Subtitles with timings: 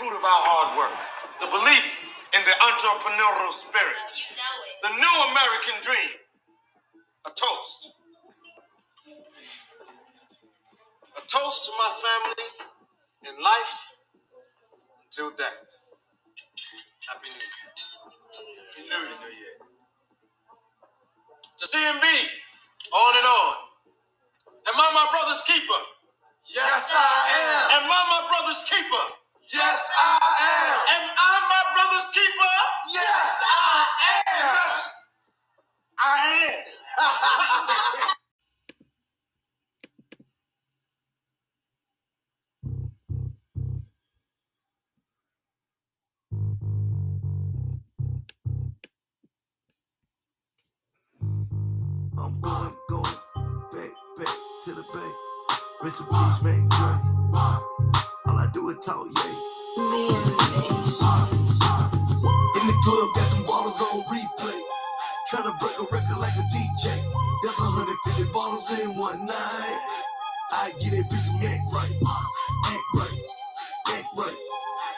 [0.00, 0.96] fruit of our hard work,
[1.44, 1.84] the belief
[2.32, 4.08] in the entrepreneurial spirit,
[4.80, 6.16] the new American dream.
[7.28, 7.92] A toast.
[11.20, 12.48] A toast to my family
[13.28, 13.74] in life
[15.04, 15.68] until death.
[17.04, 18.88] Happy New Year.
[18.88, 19.54] Happy New Year.
[21.60, 22.04] To CMB,
[22.88, 23.54] on and on.
[24.64, 25.80] Am I my brother's keeper?
[26.48, 27.84] Yes, I am.
[27.84, 29.19] Am I my brother's keeper?
[29.54, 30.20] Yes, I
[30.94, 32.56] Am Am I my brother's keeper?
[32.92, 33.86] Yes, I
[34.28, 34.44] am.
[34.44, 34.90] Yes,
[35.98, 36.64] I am.
[52.18, 53.14] I'm going, going
[53.72, 54.34] back, back
[54.66, 55.12] to the bay.
[55.82, 56.68] Rest in peace, man.
[58.26, 59.49] All I do is talk, yeah.
[59.76, 59.86] In
[62.66, 64.60] the club, got them bottles on replay.
[65.30, 67.00] Tryna break a record like a DJ.
[67.44, 70.06] That's 150 bottles in one night.
[70.50, 71.94] I get that bitch from act right.
[72.66, 73.20] Act right.
[73.86, 74.36] Act right.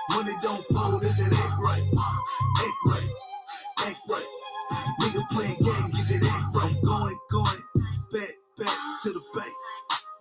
[0.08, 1.82] Money don't fold, it's that act right.
[2.58, 3.10] Act right.
[3.80, 4.26] Act right.
[5.02, 6.82] Nigga playing games, get that act right.
[6.82, 7.62] Going, going,
[8.10, 9.52] back, back to the bank.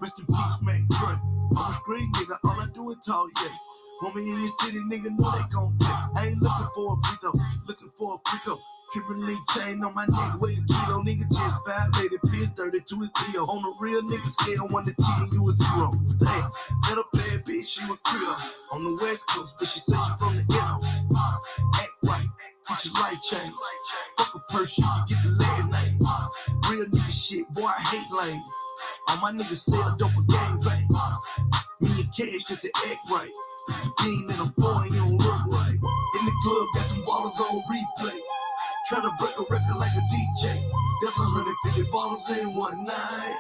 [0.01, 0.85] Rest in peace, man.
[0.89, 1.07] Dre.
[1.07, 3.70] On the screen, nigga, all I do is talk, yeah.
[4.01, 5.89] Homie in your city, nigga, know they gon' play.
[6.15, 7.29] I ain't looking for a free
[7.67, 8.57] looking for a throw.
[8.93, 12.19] Kimberly chain on my neck, weigh a kilo, nigga just violated.
[12.23, 13.45] Piss 32 is deal.
[13.47, 13.57] Oh.
[13.57, 15.91] On a real nigga scale, 1 to 10, you a zero.
[16.17, 16.49] Damn,
[16.81, 18.35] that a bad bitch, she was Creole.
[18.73, 20.81] On the west coast, but she said she from the ghetto.
[21.75, 22.27] Act right,
[22.67, 23.55] teach your life change.
[24.17, 25.99] Fuck a purse, you can get the leg name.
[26.69, 28.49] Real nigga shit, boy, I hate lanes.
[29.07, 30.87] All my niggas sell dope for gang bang.
[31.79, 33.29] Me and Cash get the act right.
[34.41, 35.67] I'm foreign, you don't look.
[35.69, 38.19] In the club, got them bottles on replay.
[38.89, 40.69] Tryna break a record like a DJ.
[41.03, 43.37] That's 150 bottles in one night.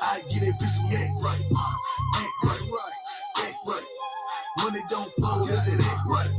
[0.00, 1.40] I get that bitch act right.
[2.14, 3.84] Act right, right, act right.
[4.58, 6.30] Money don't fold, that's it, act right.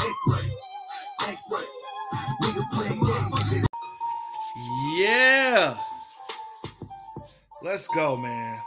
[0.00, 0.50] Act right,
[1.22, 1.66] act right.
[2.72, 3.66] Playing games,
[4.96, 5.76] Yeah.
[7.62, 8.60] Let's go, man.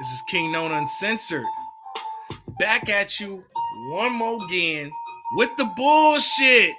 [0.00, 1.44] This is Kingknown Uncensored.
[2.58, 3.44] Back at you
[3.88, 4.90] one more again
[5.36, 6.74] with the bullshit.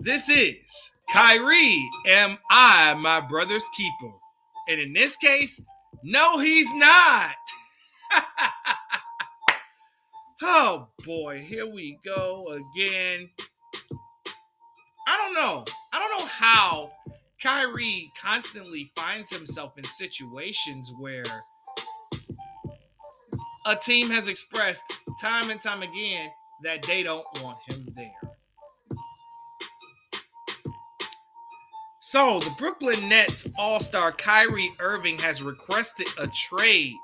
[0.00, 4.14] This is Kyrie, am I my brother's keeper?
[4.68, 5.60] And in this case,
[6.02, 7.34] no, he's not.
[10.42, 13.28] oh boy, here we go again.
[15.06, 15.64] I don't know.
[15.92, 16.92] I don't know how
[17.42, 21.44] Kyrie constantly finds himself in situations where
[23.68, 24.82] a team has expressed
[25.20, 26.30] time and time again
[26.64, 28.32] that they don't want him there.
[32.00, 36.94] So, the Brooklyn Nets All Star Kyrie Irving has requested a trade,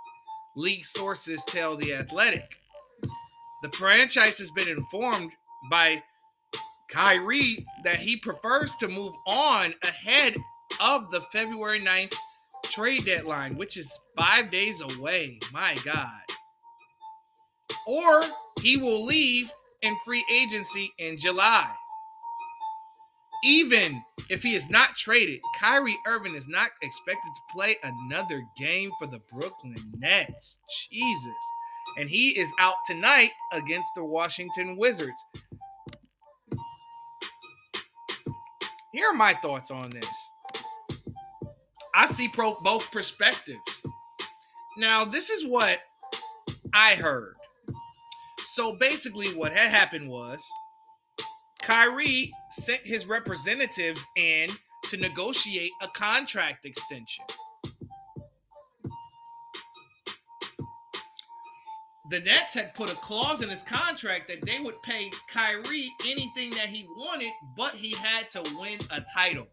[0.56, 2.56] league sources tell The Athletic.
[3.62, 5.32] The franchise has been informed
[5.70, 6.02] by
[6.88, 10.34] Kyrie that he prefers to move on ahead
[10.80, 12.14] of the February 9th
[12.70, 15.38] trade deadline, which is five days away.
[15.52, 16.22] My God.
[17.86, 18.24] Or
[18.60, 19.52] he will leave
[19.82, 21.70] in free agency in July.
[23.44, 28.90] Even if he is not traded, Kyrie Irving is not expected to play another game
[28.98, 30.58] for the Brooklyn Nets.
[30.90, 31.28] Jesus.
[31.98, 35.18] And he is out tonight against the Washington Wizards.
[38.92, 40.06] Here are my thoughts on this.
[41.94, 43.82] I see pro- both perspectives.
[44.76, 45.80] Now, this is what
[46.72, 47.34] I heard.
[48.54, 50.40] So basically, what had happened was
[51.60, 54.50] Kyrie sent his representatives in
[54.90, 57.24] to negotiate a contract extension.
[62.12, 66.50] The Nets had put a clause in his contract that they would pay Kyrie anything
[66.50, 69.48] that he wanted, but he had to win a title.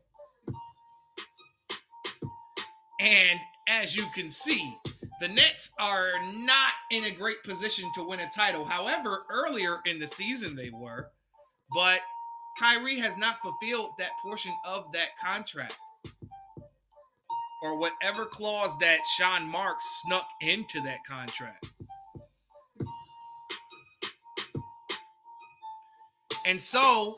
[3.00, 4.78] And as you can see,
[5.22, 8.66] the Nets are not in a great position to win a title.
[8.66, 11.12] However, earlier in the season they were,
[11.76, 12.00] but
[12.60, 15.76] Kyrie has not fulfilled that portion of that contract
[17.62, 21.64] or whatever clause that Sean Marks snuck into that contract.
[26.48, 27.16] And so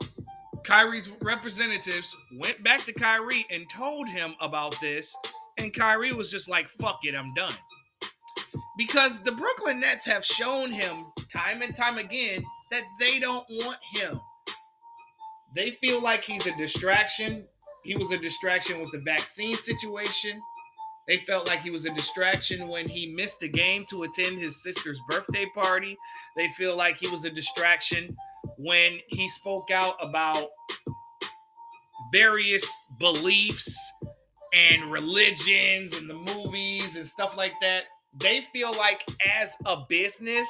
[0.62, 5.16] Kyrie's representatives went back to Kyrie and told him about this.
[5.56, 7.54] And Kyrie was just like, fuck it, I'm done.
[8.76, 13.78] Because the Brooklyn Nets have shown him time and time again that they don't want
[13.92, 14.20] him.
[15.54, 17.44] They feel like he's a distraction.
[17.84, 20.40] He was a distraction with the vaccine situation.
[21.06, 24.62] They felt like he was a distraction when he missed the game to attend his
[24.62, 25.96] sister's birthday party.
[26.36, 28.16] They feel like he was a distraction
[28.56, 30.48] when he spoke out about
[32.10, 32.66] various
[32.98, 33.76] beliefs
[34.54, 37.84] and religions and the movies and stuff like that.
[38.20, 39.04] They feel like
[39.40, 40.48] as a business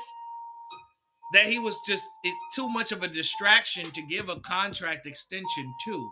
[1.32, 5.74] that he was just it's too much of a distraction to give a contract extension
[5.84, 6.10] to.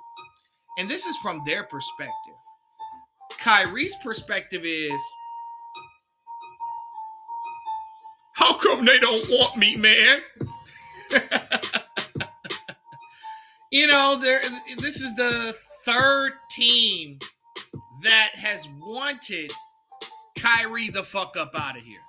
[0.79, 2.35] And this is from their perspective.
[3.39, 5.01] Kyrie's perspective is
[8.35, 10.21] how come they don't want me, man?
[13.71, 14.43] you know, there
[14.81, 15.55] this is the
[15.85, 17.19] third team
[18.03, 19.53] that has wanted
[20.43, 22.01] Kyrie the fuck up out of here.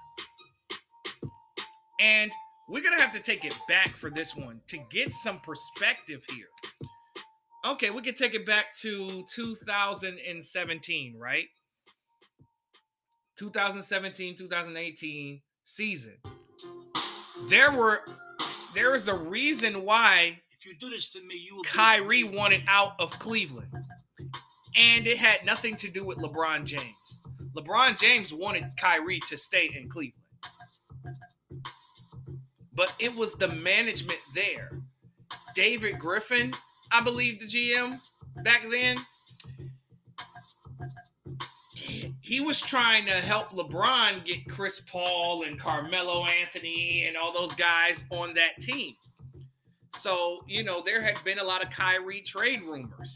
[1.99, 2.31] And
[2.67, 6.25] we're going to have to take it back for this one to get some perspective
[6.29, 6.47] here.
[7.65, 11.45] Okay, we can take it back to 2017, right?
[13.37, 16.17] 2017, 2018 season.
[17.49, 18.01] There were
[18.73, 22.63] there is a reason why If you do this to me, you will Kyrie wanted
[22.67, 23.71] out of Cleveland.
[24.75, 27.19] And it had nothing to do with LeBron James.
[27.55, 30.13] LeBron James wanted Kyrie to stay in Cleveland.
[32.73, 34.71] But it was the management there.
[35.53, 36.53] David Griffin,
[36.91, 37.99] I believe the GM
[38.43, 38.97] back then,
[42.21, 47.53] he was trying to help LeBron get Chris Paul and Carmelo Anthony and all those
[47.53, 48.95] guys on that team.
[49.95, 53.15] So, you know, there had been a lot of Kyrie trade rumors.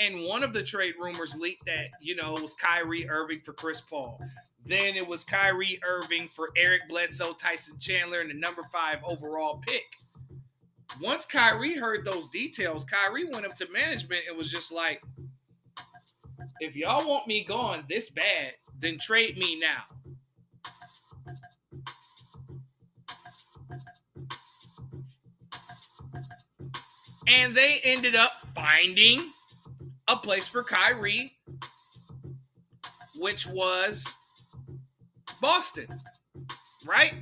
[0.00, 3.52] And one of the trade rumors leaked that, you know, it was Kyrie Irving for
[3.52, 4.20] Chris Paul.
[4.66, 9.62] Then it was Kyrie Irving for Eric Bledsoe, Tyson Chandler, and the number five overall
[9.64, 9.84] pick.
[11.00, 15.02] Once Kyrie heard those details, Kyrie went up to management and was just like,
[16.60, 19.84] if y'all want me gone this bad, then trade me now.
[27.28, 29.32] And they ended up finding
[30.08, 31.32] a place for Kyrie,
[33.16, 34.06] which was
[35.40, 35.88] Boston,
[36.84, 37.14] right?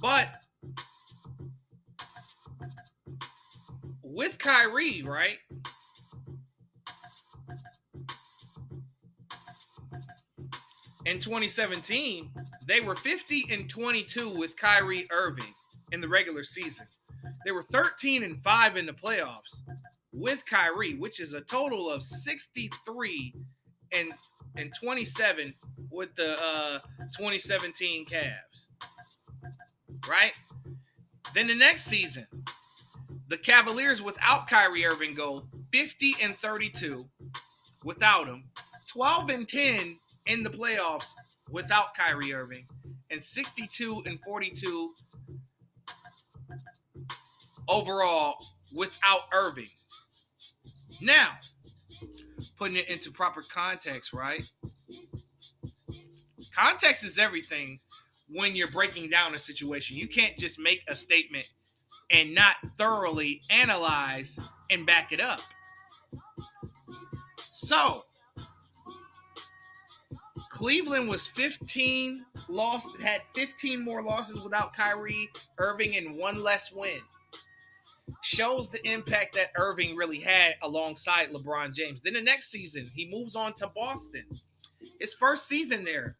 [0.00, 0.28] But
[4.02, 5.38] with Kyrie, right?
[11.06, 12.30] In 2017,
[12.66, 15.54] they were 50 and 22 with Kyrie Irving
[15.92, 16.86] in the regular season.
[17.44, 19.60] They were 13 and 5 in the playoffs
[20.20, 23.34] with Kyrie, which is a total of 63
[23.92, 24.12] and
[24.56, 25.54] and 27
[25.90, 26.78] with the uh
[27.16, 28.66] 2017 Cavs.
[30.08, 30.32] Right?
[31.34, 32.26] Then the next season,
[33.28, 37.06] the Cavaliers without Kyrie Irving go 50 and 32
[37.84, 38.44] without him,
[38.88, 41.12] 12 and 10 in the playoffs
[41.50, 42.66] without Kyrie Irving,
[43.10, 44.92] and 62 and 42
[47.68, 48.44] overall
[48.74, 49.68] without Irving.
[51.00, 51.38] Now,
[52.58, 54.44] putting it into proper context, right?
[56.54, 57.80] Context is everything
[58.28, 59.96] when you're breaking down a situation.
[59.96, 61.48] You can't just make a statement
[62.10, 64.38] and not thoroughly analyze
[64.70, 65.40] and back it up.
[67.52, 68.04] So,
[70.50, 77.00] Cleveland was 15 lost had 15 more losses without Kyrie Irving and one less win
[78.22, 82.02] shows the impact that Irving really had alongside LeBron James.
[82.02, 84.24] Then the next season, he moves on to Boston.
[84.98, 86.16] His first season there,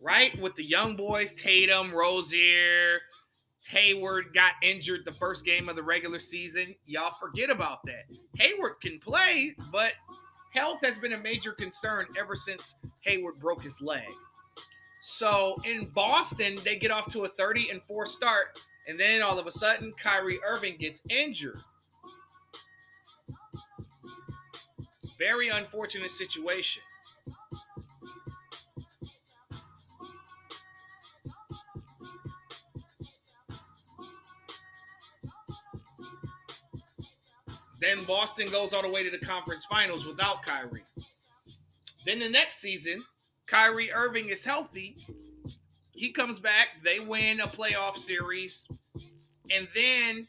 [0.00, 0.38] right?
[0.40, 3.00] With the young boys, Tatum, Rozier,
[3.68, 6.74] Hayward got injured the first game of the regular season.
[6.86, 8.04] Y'all forget about that.
[8.36, 9.92] Hayward can play, but
[10.54, 14.08] health has been a major concern ever since Hayward broke his leg.
[15.00, 19.38] So in Boston, they get off to a 30 and 4 start and then all
[19.38, 21.60] of a sudden, Kyrie Irving gets injured.
[25.18, 26.82] Very unfortunate situation.
[37.80, 40.84] Then Boston goes all the way to the conference finals without Kyrie.
[42.06, 43.02] Then the next season,
[43.46, 44.96] Kyrie Irving is healthy.
[45.98, 46.68] He comes back.
[46.84, 48.68] They win a playoff series.
[49.50, 50.28] And then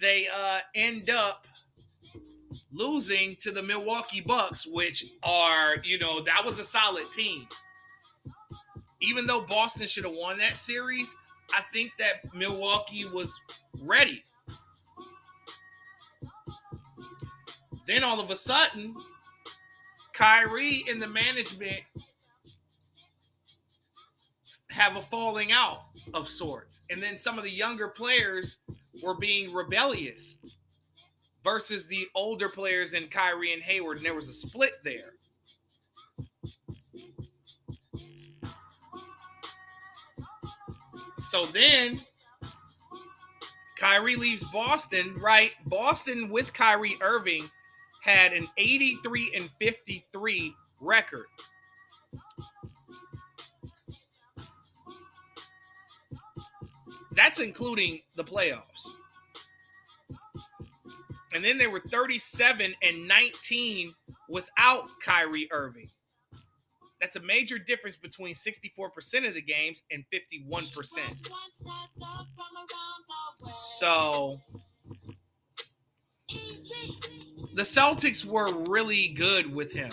[0.00, 1.46] they uh, end up
[2.72, 7.46] losing to the Milwaukee Bucks, which are, you know, that was a solid team.
[9.00, 11.14] even though Boston should have won that series,
[11.52, 13.38] I think that Milwaukee was
[13.82, 14.24] ready.
[17.86, 18.94] Then all of a sudden,
[20.12, 21.82] Kyrie and the management
[24.74, 26.80] have a falling out of sorts.
[26.90, 28.58] And then some of the younger players
[29.02, 30.36] were being rebellious
[31.42, 35.14] versus the older players in Kyrie and Hayward, and there was a split there.
[41.18, 42.00] So then
[43.78, 45.52] Kyrie leaves Boston, right?
[45.66, 47.50] Boston with Kyrie Irving
[48.02, 51.26] had an 83 and 53 record.
[57.14, 58.88] That's including the playoffs.
[61.32, 63.92] And then they were 37 and 19
[64.28, 65.88] without Kyrie Irving.
[67.00, 71.26] That's a major difference between 64% of the games and 51%.
[73.62, 74.40] So
[77.54, 79.92] the Celtics were really good with him.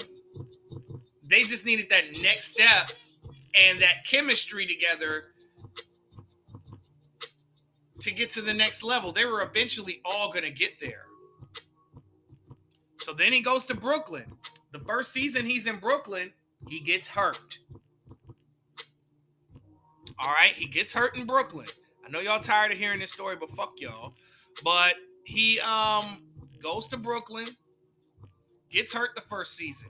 [1.24, 2.92] They just needed that next step
[3.56, 5.26] and that chemistry together
[8.02, 9.12] to get to the next level.
[9.12, 11.06] They were eventually all going to get there.
[13.00, 14.26] So then he goes to Brooklyn.
[14.72, 16.32] The first season he's in Brooklyn,
[16.68, 17.58] he gets hurt.
[20.20, 21.68] All right, he gets hurt in Brooklyn.
[22.06, 24.14] I know y'all tired of hearing this story, but fuck y'all.
[24.64, 26.24] But he um
[26.62, 27.48] goes to Brooklyn,
[28.70, 29.88] gets hurt the first season.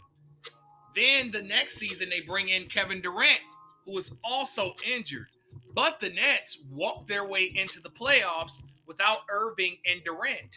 [0.95, 3.41] Then the next season they bring in Kevin Durant,
[3.85, 5.27] who is also injured.
[5.73, 10.55] But the Nets walked their way into the playoffs without Irving and Durant.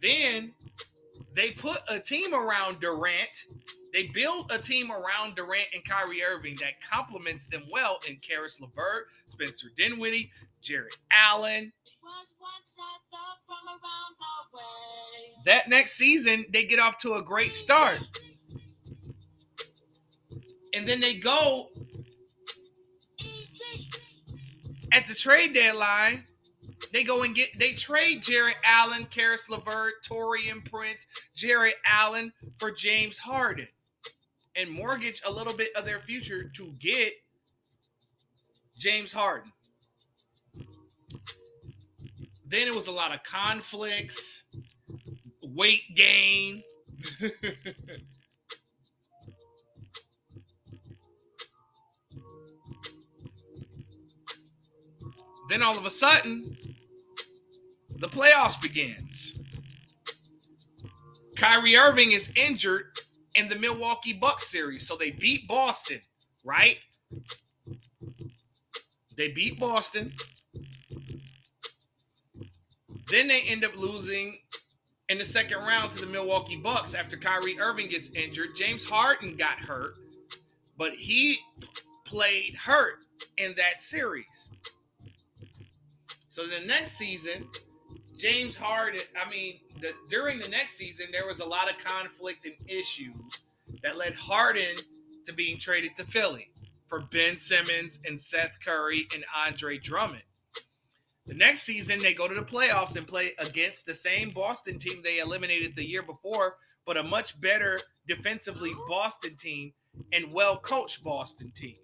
[0.00, 0.52] Then
[1.34, 3.44] they put a team around Durant.
[3.92, 8.60] They built a team around Durant and Kyrie Irving that complements them well in Caris
[8.60, 10.30] LeVert, Spencer Dinwiddie,
[10.62, 11.72] Jarrett Allen.
[15.44, 18.00] That next season, they get off to a great start.
[20.72, 21.70] And then they go
[24.94, 26.24] at the trade deadline
[26.92, 32.70] they go and get they trade Jarrett Allen, Caris LeVert, Taurean Prince, Jarrett Allen for
[32.70, 33.66] James Harden,
[34.56, 37.12] and mortgage a little bit of their future to get
[38.78, 39.52] James Harden.
[42.46, 44.44] Then it was a lot of conflicts,
[45.42, 46.62] weight gain.
[55.48, 56.56] then all of a sudden,
[57.96, 59.40] the playoffs begins.
[61.36, 62.86] Kyrie Irving is injured
[63.34, 66.00] in the Milwaukee Bucks series, so they beat Boston,
[66.44, 66.78] right?
[69.16, 70.12] They beat Boston.
[73.10, 74.38] Then they end up losing
[75.08, 78.56] in the second round to the Milwaukee Bucks after Kyrie Irving gets injured.
[78.56, 79.98] James Harden got hurt,
[80.78, 81.38] but he
[82.04, 83.04] played hurt
[83.36, 84.50] in that series.
[86.34, 87.46] So the next season,
[88.18, 92.44] James Harden, I mean, the, during the next season, there was a lot of conflict
[92.44, 93.14] and issues
[93.84, 94.74] that led Harden
[95.26, 96.50] to being traded to Philly
[96.88, 100.24] for Ben Simmons and Seth Curry and Andre Drummond.
[101.24, 105.02] The next season, they go to the playoffs and play against the same Boston team
[105.04, 109.72] they eliminated the year before, but a much better defensively Boston team
[110.12, 111.76] and well coached Boston team.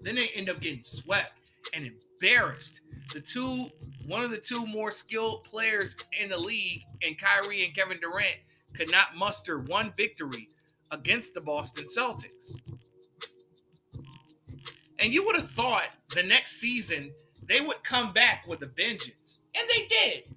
[0.00, 1.34] Then they end up getting swept
[1.72, 1.86] and
[2.20, 2.80] embarrassed.
[3.12, 3.70] The two,
[4.06, 8.36] one of the two more skilled players in the league, and Kyrie and Kevin Durant,
[8.74, 10.48] could not muster one victory
[10.90, 12.54] against the Boston Celtics.
[14.98, 17.12] And you would have thought the next season
[17.44, 19.40] they would come back with a vengeance.
[19.58, 20.34] And they did.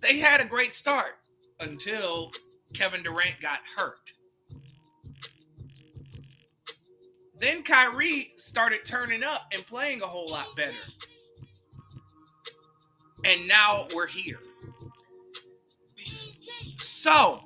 [0.00, 1.16] They had a great start
[1.60, 2.32] until
[2.72, 4.12] Kevin Durant got hurt.
[7.38, 10.74] Then Kyrie started turning up and playing a whole lot better.
[13.24, 14.38] And now we're here.
[16.80, 17.42] So,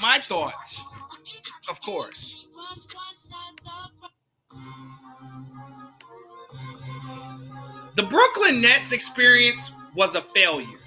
[0.00, 0.84] my thoughts,
[1.68, 2.46] of course.
[7.96, 10.78] The Brooklyn Nets experience was a failure.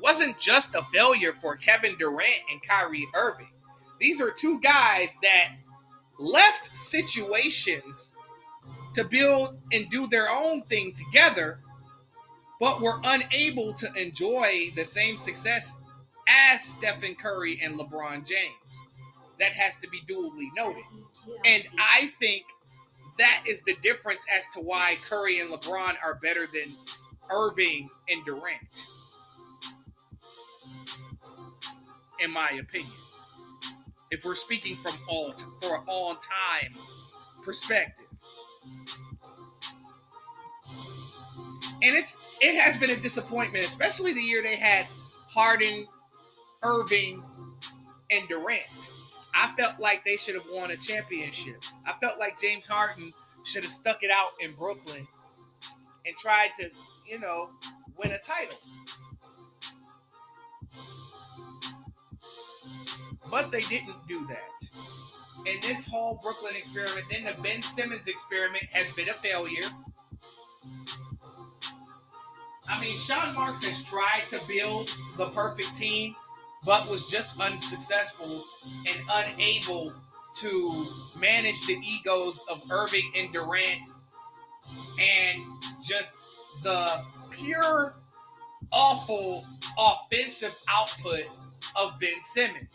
[0.00, 3.48] Wasn't just a failure for Kevin Durant and Kyrie Irving.
[4.00, 5.52] These are two guys that
[6.18, 8.11] left situations
[8.94, 11.60] to build and do their own thing together,
[12.60, 15.74] but were unable to enjoy the same success
[16.28, 18.86] as Stephen Curry and LeBron James.
[19.38, 20.84] that has to be duly noted.
[21.44, 22.44] And I think
[23.18, 26.74] that is the difference as to why Curry and LeBron are better than
[27.30, 28.86] Irving and Durant.
[32.20, 32.92] In my opinion.
[34.10, 36.74] If we're speaking from all for all time
[37.42, 38.01] perspective.
[41.82, 44.86] And it's it has been a disappointment, especially the year they had
[45.28, 45.86] Harden,
[46.62, 47.22] Irving,
[48.10, 48.66] and Durant.
[49.34, 51.62] I felt like they should have won a championship.
[51.86, 53.12] I felt like James Harden
[53.44, 55.06] should have stuck it out in Brooklyn
[56.06, 56.70] and tried to,
[57.08, 57.50] you know,
[57.96, 58.58] win a title.
[63.30, 65.01] But they didn't do that.
[65.38, 69.68] And this whole Brooklyn experiment, then the Ben Simmons experiment has been a failure.
[72.68, 76.14] I mean, Sean Marks has tried to build the perfect team,
[76.64, 78.44] but was just unsuccessful
[78.86, 79.92] and unable
[80.36, 80.86] to
[81.18, 83.80] manage the egos of Irving and Durant
[84.98, 85.42] and
[85.84, 86.18] just
[86.62, 87.94] the pure
[88.70, 89.44] awful
[89.78, 91.24] offensive output
[91.76, 92.68] of Ben Simmons.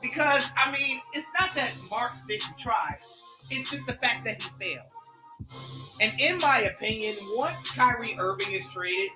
[0.00, 2.96] Because, I mean, it's not that Marks didn't try,
[3.50, 4.86] it's just the fact that he failed.
[6.00, 9.10] And in my opinion, once Kyrie Irving is traded,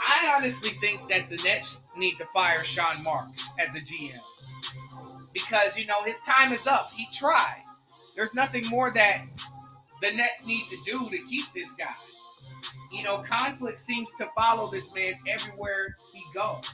[0.00, 4.20] I honestly think that the Nets need to fire Sean Marks as a GM.
[5.32, 6.90] Because, you know, his time is up.
[6.92, 7.62] He tried.
[8.16, 9.22] There's nothing more that
[10.02, 11.94] the Nets need to do to keep this guy.
[12.92, 16.64] You know, conflict seems to follow this man everywhere he goes.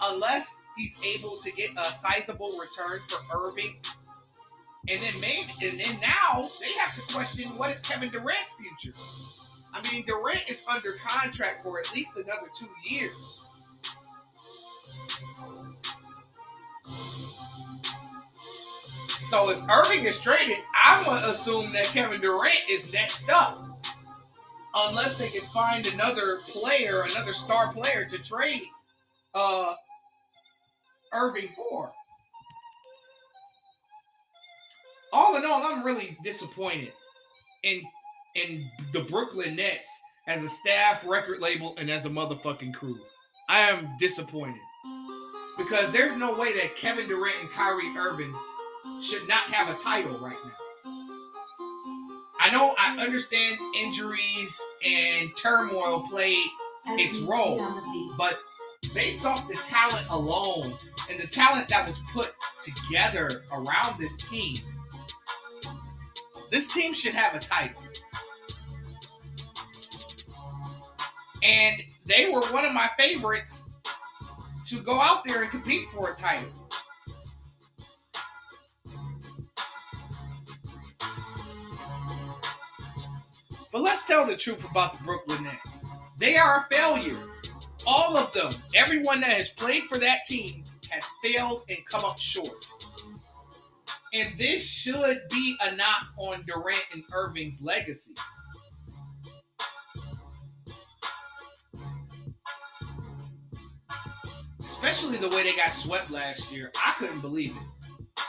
[0.00, 3.76] Unless he's able to get a sizable return for Irving
[4.88, 8.96] and then maybe, and then now they have to question what is Kevin Durant's future.
[9.72, 13.40] I mean, Durant is under contract for at least another two years.
[19.30, 23.66] So if Irving is traded, I'm gonna assume that Kevin Durant is next up,
[24.74, 28.64] unless they can find another player, another star player to trade
[29.34, 29.74] uh,
[31.14, 31.92] Irving for.
[35.14, 36.92] all in all, I'm really disappointed
[37.62, 37.82] in
[38.34, 39.88] in the Brooklyn Nets
[40.26, 42.98] as a staff, record label, and as a motherfucking crew.
[43.48, 44.60] I am disappointed
[45.56, 48.34] because there's no way that Kevin Durant and Kyrie Irving
[49.00, 50.50] should not have a title right now.
[52.40, 56.46] I know I understand injuries and turmoil played
[56.86, 57.64] its role,
[58.18, 58.38] but
[58.92, 60.74] based off the talent alone
[61.08, 64.58] and the talent that was put together around this team,
[66.50, 67.82] this team should have a title.
[71.42, 73.68] And they were one of my favorites
[74.66, 76.48] to go out there and compete for a title.
[83.70, 85.82] But let's tell the truth about the Brooklyn Nets.
[86.16, 87.18] They are a failure.
[87.86, 90.63] All of them, everyone that has played for that team
[90.94, 92.64] has failed and come up short.
[94.12, 98.16] And this should be a knock on Durant and Irving's legacies.
[104.60, 106.70] Especially the way they got swept last year.
[106.76, 108.22] I couldn't believe it.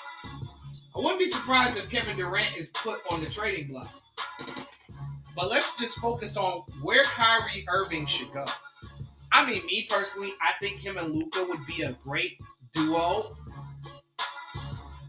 [0.96, 3.92] I wouldn't be surprised if Kevin Durant is put on the trading block.
[5.36, 8.46] But let's just focus on where Kyrie Irving should go.
[9.34, 12.40] I mean, me personally, I think him and Luka would be a great
[12.76, 13.36] duo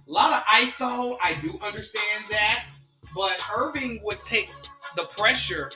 [0.08, 2.66] a lot of ISO, I do understand that,
[3.14, 4.50] but Irving would take
[4.96, 5.72] the pressure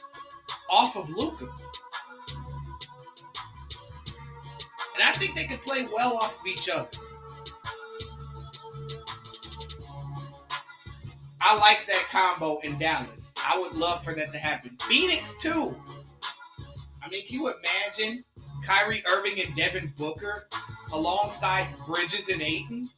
[0.70, 1.48] off of Luka.
[4.94, 6.88] And I think they could play well off of each other.
[11.40, 13.34] I like that combo in Dallas.
[13.38, 14.76] I would love for that to happen.
[14.82, 15.74] Phoenix, too.
[17.02, 18.24] I mean, can you imagine
[18.64, 20.46] Kyrie Irving and Devin Booker
[20.92, 22.90] alongside Bridges and Ayton?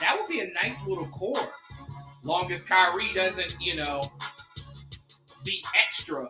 [0.00, 1.52] that would be a nice little core.
[2.22, 4.10] Long as Kyrie doesn't, you know,
[5.44, 6.28] be extra.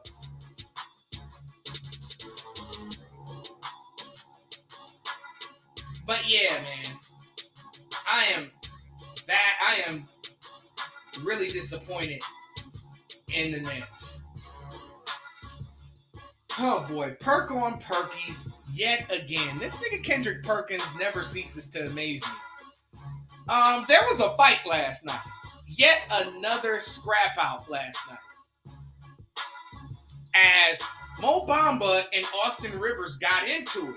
[6.07, 6.98] But yeah, man,
[8.11, 8.50] I am
[9.27, 10.05] that I am
[11.22, 12.20] really disappointed
[13.33, 14.04] in the Nets.
[16.59, 19.59] Oh boy, perk on Perkies yet again.
[19.59, 23.01] This nigga Kendrick Perkins never ceases to amaze me.
[23.49, 25.21] Um, there was a fight last night.
[25.69, 28.19] Yet another scrap out last night.
[30.35, 30.81] As
[31.21, 33.97] Mo Bamba and Austin Rivers got into it.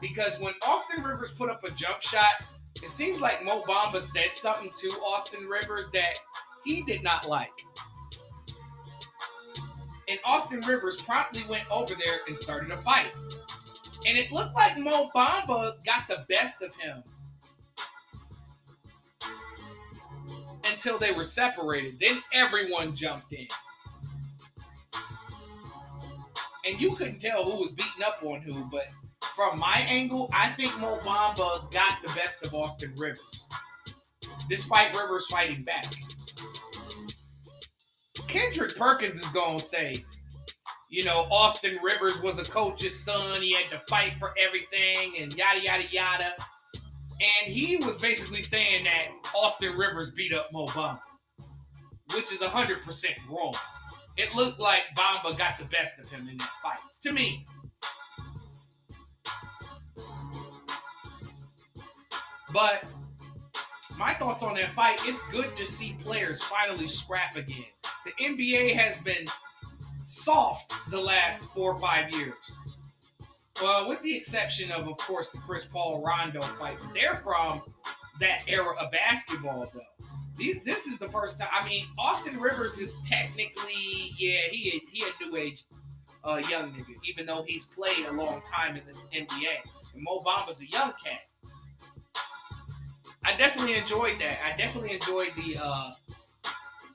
[0.00, 2.34] because when Austin Rivers put up a jump shot,
[2.82, 6.14] it seems like Mo Bamba said something to Austin Rivers that
[6.64, 7.50] he did not like.
[10.08, 13.12] And Austin Rivers promptly went over there and started a fight.
[14.06, 17.02] And it looked like Mo Bamba got the best of him
[20.64, 21.98] until they were separated.
[22.00, 23.48] Then everyone jumped in.
[26.64, 28.86] And you couldn't tell who was beating up on who, but
[29.34, 33.20] from my angle, I think Mo Bamba got the best of Austin Rivers,
[34.48, 35.86] despite Rivers fighting back.
[38.28, 40.04] Kendrick Perkins is to say,
[40.88, 43.42] you know, Austin Rivers was a coach's son.
[43.42, 46.34] He had to fight for everything and yada, yada, yada.
[46.74, 51.00] And he was basically saying that Austin Rivers beat up Mo Bamba,
[52.14, 53.54] which is 100% wrong.
[54.16, 57.44] It looked like Bamba got the best of him in that fight, to me.
[62.52, 62.84] But
[63.96, 67.64] my thoughts on that fight, it's good to see players finally scrap again.
[68.04, 69.26] The NBA has been
[70.04, 72.34] soft the last four or five years.
[73.62, 76.76] Well, with the exception of, of course, the Chris Paul Rondo fight.
[76.92, 77.62] They're from
[78.20, 80.06] that era of basketball, though.
[80.36, 81.48] These, this is the first time.
[81.58, 85.64] I mean, Austin Rivers is technically, yeah, he he a new age
[86.22, 89.56] uh, young nigga, even though he's played a long time in this NBA.
[89.94, 91.20] And Mo Bamba's a young cat.
[93.26, 94.38] I definitely enjoyed that.
[94.46, 95.90] I definitely enjoyed the uh,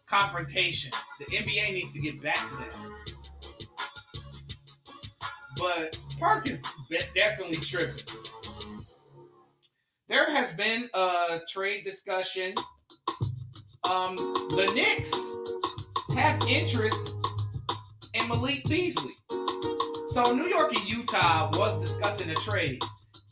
[0.08, 0.96] confrontations.
[1.20, 2.72] The NBA needs to get back to that.
[5.58, 6.64] But Park is
[7.14, 8.06] definitely tripping.
[10.08, 12.56] There has been a trade discussion.
[13.84, 15.14] Um, the Knicks
[16.16, 17.12] have interest
[18.14, 19.18] in Malik Beasley.
[20.08, 22.82] So New York and Utah was discussing a trade.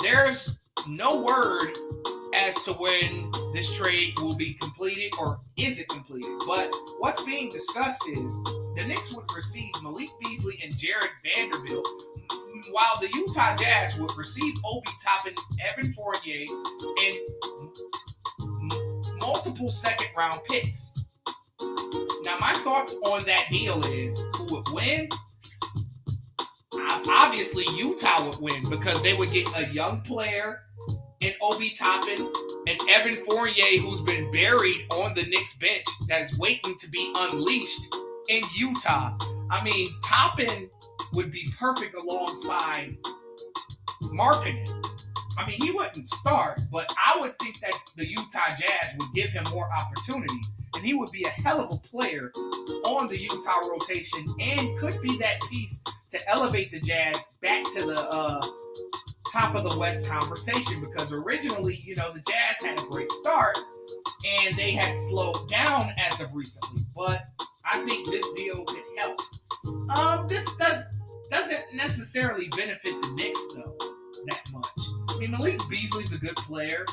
[0.01, 1.77] There's no word
[2.33, 6.31] as to when this trade will be completed or is it completed.
[6.45, 8.33] But what's being discussed is
[8.75, 11.87] the Knicks would receive Malik Beasley and Jarred Vanderbilt,
[12.71, 15.35] while the Utah Jazz would receive Obi Toppin,
[15.71, 16.45] Evan Fournier,
[17.03, 17.15] and
[19.19, 20.93] multiple second round picks.
[22.23, 25.09] Now, my thoughts on that deal is who would win?
[27.07, 30.61] Obviously, Utah would win because they would get a young player
[31.21, 32.31] and Obi Toppin
[32.67, 37.81] and Evan Fournier, who's been buried on the Knicks bench, that's waiting to be unleashed
[38.29, 39.17] in Utah.
[39.51, 40.69] I mean, Toppin
[41.13, 42.95] would be perfect alongside
[44.03, 44.85] Markkanen.
[45.37, 49.29] I mean, he wouldn't start, but I would think that the Utah Jazz would give
[49.31, 52.31] him more opportunities, and he would be a hell of a player
[52.83, 57.85] on the Utah rotation, and could be that piece to elevate the Jazz back to
[57.85, 58.45] the uh,
[59.31, 63.57] top of the West conversation because originally, you know, the Jazz had a great start
[64.45, 66.83] and they had slowed down as of recently.
[66.95, 67.23] But
[67.71, 69.21] I think this deal could help.
[69.89, 70.83] Um, this does
[71.31, 73.77] doesn't necessarily benefit the Knicks though
[74.27, 74.65] that much.
[75.09, 76.85] I mean, Malik Beasley's a good player,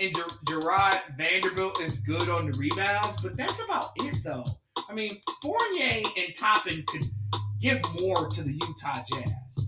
[0.00, 4.46] and Ger- Jarred Vanderbilt is good on the rebounds, but that's about it though.
[4.88, 7.04] I mean, Fournier and Toppin could
[7.60, 9.67] give more to the Utah Jazz.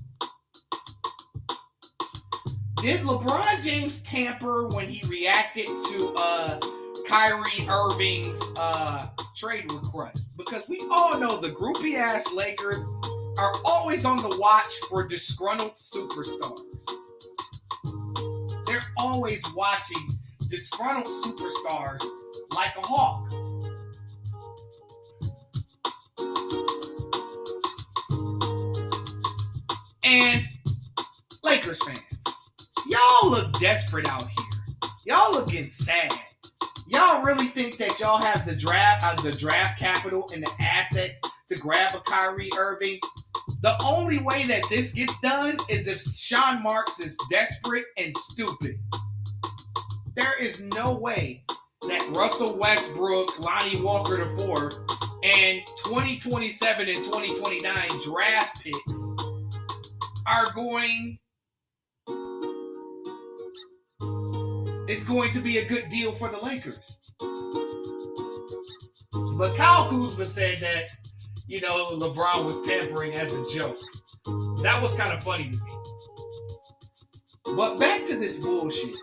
[2.80, 6.58] Did LeBron James tamper when he reacted to uh,
[7.06, 10.28] Kyrie Irving's uh, trade request?
[10.34, 12.86] Because we all know the groupie ass Lakers
[13.36, 16.62] are always on the watch for disgruntled superstars.
[18.66, 22.02] They're always watching disgruntled superstars
[22.54, 23.30] like a hawk.
[30.02, 30.46] And
[31.42, 32.00] Lakers fans,
[33.20, 34.90] y'all look desperate out here.
[35.06, 36.12] Y'all looking sad.
[36.88, 41.20] Y'all really think that y'all have the draft, uh, the draft capital and the assets
[41.48, 42.98] to grab a Kyrie Irving?
[43.62, 48.78] The only way that this gets done is if Sean Marks is desperate and stupid.
[50.16, 51.44] There is no way
[51.86, 54.74] that Russell Westbrook, Lonnie Walker IV,
[55.22, 59.10] and 2027 and 2029 draft picks
[60.26, 61.18] are going
[64.90, 66.96] is going to be a good deal for the Lakers.
[69.12, 70.86] But Kyle Kuzma said that,
[71.46, 73.78] you know, LeBron was tampering as a joke.
[74.62, 75.72] That was kind of funny to me.
[77.56, 78.94] But back to this bullshit.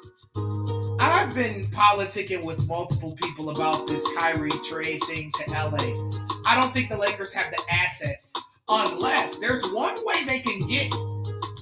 [1.00, 6.10] I've been politicking with multiple people about this Kyrie trade thing to LA.
[6.46, 8.34] I don't think the Lakers have the assets
[8.68, 10.92] unless there's one way they can get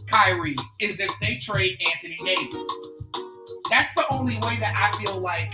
[0.08, 2.95] Kyrie is if they trade Anthony Davis.
[3.70, 5.54] That's the only way that I feel like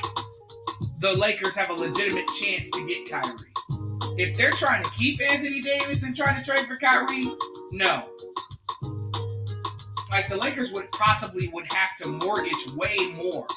[0.99, 3.51] the Lakers have a legitimate chance to get Kyrie.
[4.17, 7.31] If they're trying to keep Anthony Davis and trying to trade for Kyrie,
[7.71, 8.09] no.
[10.11, 13.47] Like the Lakers would possibly would have to mortgage way more.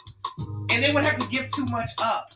[0.70, 2.32] And they would have to give too much up.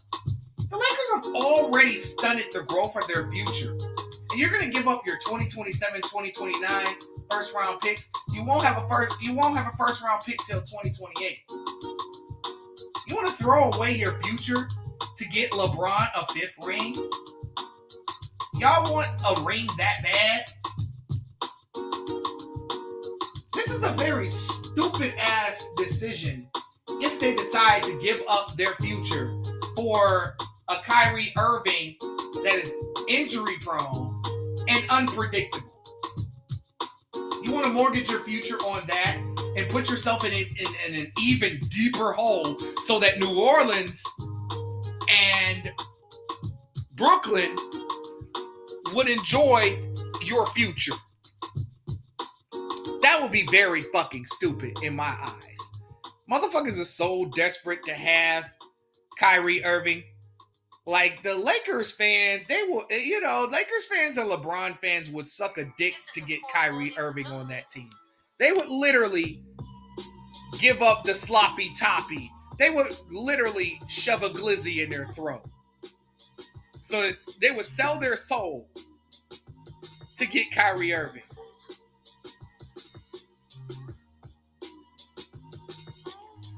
[0.71, 3.79] The Lakers have already stunted the growth of their future.
[4.31, 6.87] And you're going to give up your 2027, 2029
[7.31, 8.09] first round picks.
[8.33, 11.39] You won't have a first you won't have a first round pick till 2028.
[13.07, 14.69] You want to throw away your future
[15.17, 16.95] to get LeBron a fifth ring?
[18.55, 20.45] Y'all want a ring that bad?
[23.55, 26.49] This is a very stupid ass decision
[27.01, 29.33] if they decide to give up their future
[29.77, 30.37] for
[30.69, 31.97] a Kyrie Irving
[32.43, 32.75] that is
[33.09, 34.23] injury prone
[34.69, 35.68] and unpredictable.
[37.43, 39.17] You want to mortgage your future on that
[39.57, 44.03] and put yourself in, a, in, in an even deeper hole so that New Orleans
[45.09, 45.71] and
[46.95, 47.57] Brooklyn
[48.93, 49.81] would enjoy
[50.23, 50.95] your future.
[53.03, 55.59] That would be very fucking stupid in my eyes.
[56.31, 58.53] Motherfuckers are so desperate to have
[59.19, 60.03] Kyrie Irving.
[60.89, 65.29] Like the Lakers fans, they will, eh, you know, Lakers fans and LeBron fans would
[65.29, 67.91] suck a dick to get Kyrie Irving on that team.
[68.39, 69.43] They would literally
[70.59, 72.31] give up the sloppy toppy.
[72.59, 75.45] They would literally shove a glizzy in their throat.
[76.81, 78.67] So they would sell their soul
[80.17, 81.23] to get Kyrie Irving.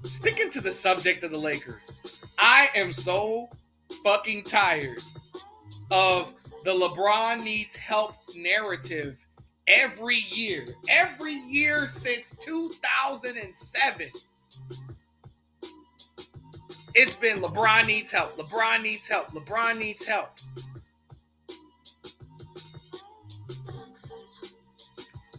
[0.05, 1.91] Sticking to the subject of the Lakers,
[2.39, 3.49] I am so
[4.03, 4.99] fucking tired
[5.91, 6.33] of
[6.65, 9.17] the LeBron needs help narrative
[9.67, 10.67] every year.
[10.89, 14.11] Every year since 2007.
[16.93, 18.37] It's been LeBron needs help.
[18.37, 19.29] LeBron needs help.
[19.29, 20.31] LeBron needs help.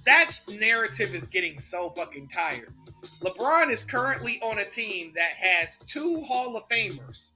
[0.05, 2.73] That narrative is getting so fucking tired.
[3.21, 7.29] LeBron is currently on a team that has two Hall of Famers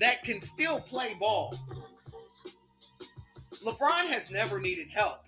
[0.00, 1.54] that can still play ball.
[3.64, 5.20] LeBron has never needed help.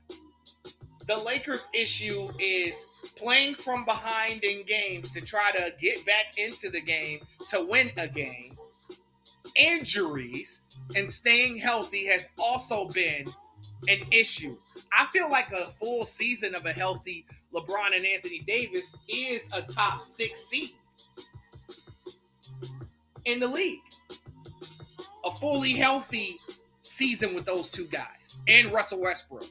[1.07, 6.71] The Lakers' issue is playing from behind in games to try to get back into
[6.71, 8.57] the game to win a game.
[9.55, 10.63] Injuries
[10.97, 13.27] and staying healthy has also been
[13.89, 14.57] an issue.
[14.93, 19.63] I feel like a full season of a healthy LeBron and Anthony Davis is a
[19.63, 20.71] top six seed
[23.25, 23.81] in the league.
[25.43, 26.37] Fully healthy
[26.83, 29.45] season with those two guys and Russell Westbrook.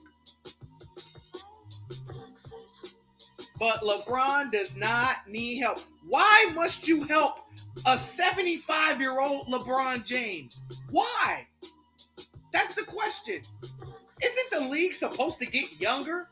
[3.59, 5.79] But LeBron does not need help.
[6.07, 7.39] Why must you help
[7.85, 10.61] a 75 year old LeBron James?
[10.91, 11.45] Why?
[12.53, 13.41] That's the question.
[14.23, 16.29] Isn't the league supposed to get younger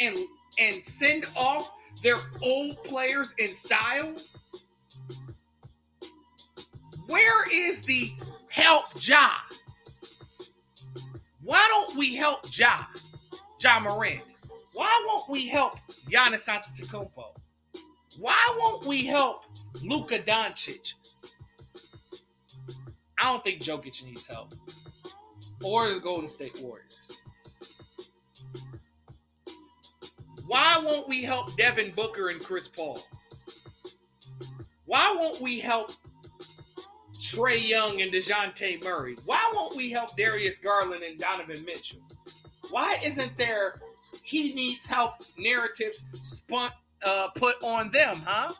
[0.00, 0.18] and
[0.58, 4.16] and send off their old players in style?
[7.06, 8.10] Where is the
[8.50, 9.30] help Ja?
[11.42, 12.86] Why don't we help Ja?
[13.60, 14.22] Ja Morant.
[14.74, 15.76] Why won't we help
[16.10, 17.34] Giannis Antetokounmpo?
[18.18, 19.44] Why won't we help
[19.82, 20.94] Luka Doncic?
[23.18, 24.54] I don't think Jokic needs help.
[25.64, 27.00] Or the Golden State Warriors.
[30.46, 33.02] Why won't we help Devin Booker and Chris Paul?
[34.86, 35.92] Why won't we help
[37.28, 39.16] Trae Young and Dejounte Murray?
[39.26, 42.00] Why won't we help Darius Garland and Donovan Mitchell?
[42.70, 43.80] Why isn't there
[44.22, 46.70] he needs help narratives spun,
[47.04, 48.52] uh, put on them, huh?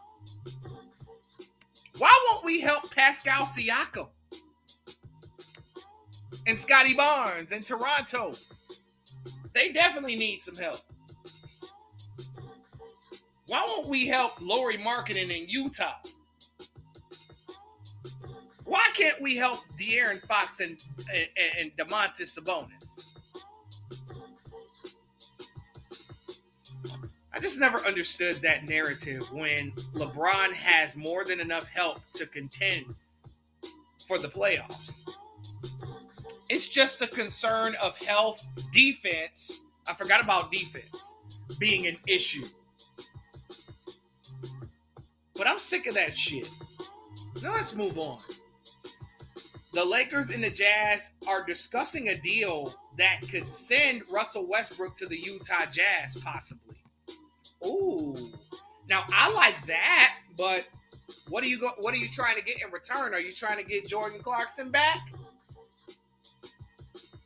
[1.96, 4.08] Why won't we help Pascal Siakam
[6.46, 8.34] and Scottie Barnes and Toronto?
[9.54, 10.80] They definitely need some help.
[13.46, 15.94] Why won't we help Lauri Markkanen in Utah?
[18.68, 20.78] Why can't we help De'Aaron Fox and,
[21.10, 21.28] and,
[21.58, 23.06] and Domantas Sabonis?
[27.32, 32.84] I just never understood that narrative when LeBron has more than enough help to contend
[34.06, 35.00] for the playoffs.
[36.50, 39.62] It's just the concern of health, defense.
[39.86, 41.14] I forgot about defense
[41.58, 42.44] being an issue.
[45.34, 46.50] But I'm sick of that shit.
[47.42, 48.18] Now let's move on.
[49.78, 55.06] The Lakers and the Jazz are discussing a deal that could send Russell Westbrook to
[55.06, 56.74] the Utah Jazz, possibly.
[57.64, 58.32] Ooh.
[58.90, 60.66] Now I like that, but
[61.28, 63.14] what are you go what are you trying to get in return?
[63.14, 64.98] Are you trying to get Jordan Clarkson back?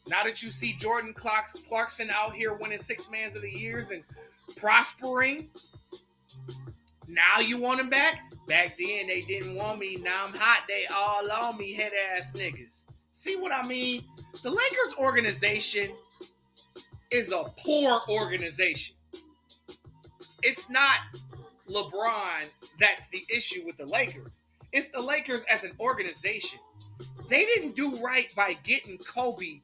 [0.07, 4.03] Now that you see Jordan Clarkson out here winning six mans of the years and
[4.57, 5.49] prospering,
[7.13, 8.33] now you want him back?
[8.49, 9.97] Back then they didn't want me.
[9.97, 10.65] Now I'm hot.
[10.69, 12.85] They all on me, head ass niggas.
[13.13, 14.05] See what I mean?
[14.43, 15.93] The Lakers organization
[17.11, 18.97] is a poor organization.
[20.43, 20.97] It's not
[21.69, 22.49] LeBron
[22.81, 24.43] that's the issue with the Lakers.
[24.73, 26.59] It's the Lakers as an organization.
[27.29, 29.61] They didn't do right by getting Kobe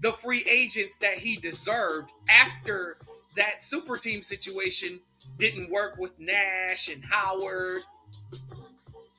[0.00, 2.96] the free agents that he deserved after
[3.36, 5.00] that super team situation
[5.38, 7.82] didn't work with Nash and Howard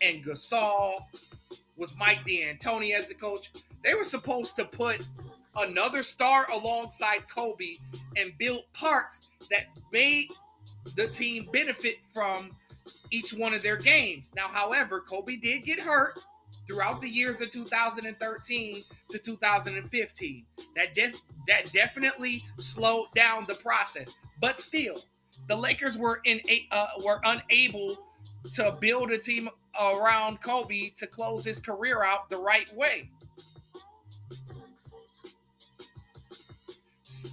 [0.02, 0.94] and Gasol
[1.78, 3.52] with Mike D'Antoni as the coach.
[3.84, 5.02] They were supposed to put
[5.56, 7.76] another star alongside Kobe
[8.18, 10.30] and build parts that made
[10.96, 12.52] the team benefit from
[13.12, 14.34] each one of their games.
[14.36, 16.20] Now, however, Kobe did get hurt
[16.68, 20.46] throughout the years of 2013 to 2015.
[20.76, 24.14] That def- that definitely slowed down the process.
[24.40, 25.00] But still,
[25.48, 27.98] the Lakers were in a, uh, were unable
[28.54, 29.50] to build a team
[29.80, 33.10] around Kobe to close his career out the right way.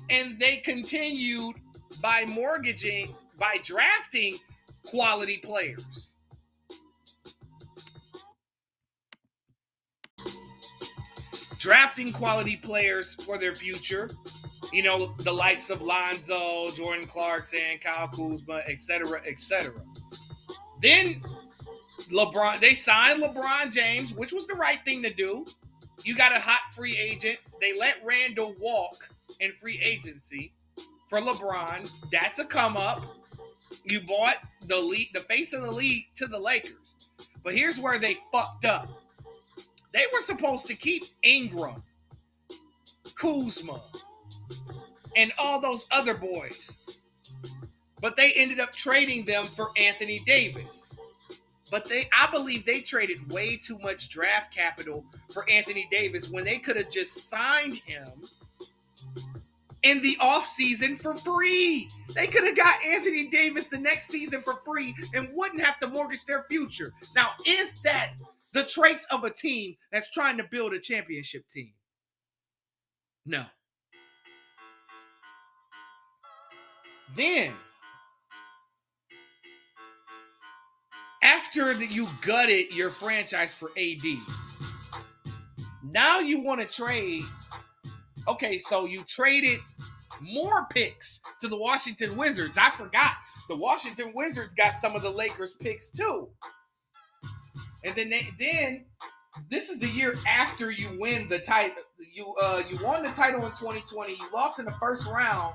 [0.08, 1.56] And they continued
[2.00, 4.38] by mortgaging, by drafting
[4.84, 6.14] quality players.
[11.60, 14.08] Drafting quality players for their future.
[14.72, 19.74] You know, the likes of Lonzo, Jordan Clarkson, Kyle Kuzma, etc., etc.
[20.80, 21.22] Then
[22.10, 25.44] LeBron, they signed LeBron James, which was the right thing to do.
[26.02, 27.38] You got a hot free agent.
[27.60, 30.54] They let Randle walk in free agency
[31.10, 31.90] for LeBron.
[32.10, 33.02] That's a come up.
[33.84, 37.10] You bought the lead, the face of the league to the Lakers.
[37.42, 38.88] But here's where they fucked up.
[39.92, 41.82] They were supposed to keep Ingram,
[43.14, 43.82] Kuzma,
[45.16, 46.72] and all those other boys.
[48.00, 50.92] But they ended up trading them for Anthony Davis.
[51.70, 56.44] But they I believe they traded way too much draft capital for Anthony Davis when
[56.44, 58.08] they could have just signed him
[59.82, 61.88] in the offseason for free.
[62.14, 65.88] They could have got Anthony Davis the next season for free and wouldn't have to
[65.88, 66.92] mortgage their future.
[67.14, 68.12] Now, is that
[68.52, 71.72] the traits of a team that's trying to build a championship team?
[73.26, 73.44] No.
[77.16, 77.52] Then,
[81.22, 84.04] after that you gutted your franchise for AD,
[85.82, 87.24] now you want to trade
[88.28, 89.60] Okay, so you traded
[90.20, 92.58] more picks to the Washington Wizards.
[92.58, 93.12] I forgot.
[93.48, 96.28] The Washington Wizards got some of the Lakers picks too.
[97.84, 98.84] And then they, then
[99.50, 101.82] this is the year after you win the title.
[102.12, 104.12] You uh you won the title in 2020.
[104.12, 105.54] You lost in the first round.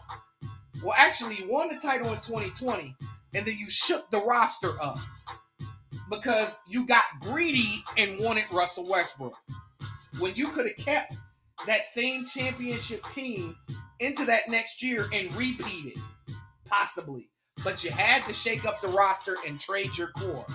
[0.83, 2.95] Well, actually, you won the title in 2020,
[3.33, 4.99] and then you shook the roster up
[6.09, 9.35] because you got greedy and wanted Russell Westbrook
[10.19, 11.15] when you could have kept
[11.65, 13.55] that same championship team
[13.99, 16.33] into that next year and repeat it,
[16.65, 17.29] possibly.
[17.63, 20.45] But you had to shake up the roster and trade your core.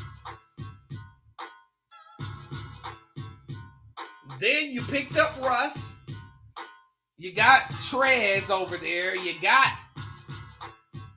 [4.40, 5.92] Then you picked up Russ.
[7.18, 9.14] You got Trez over there.
[9.14, 9.68] You got,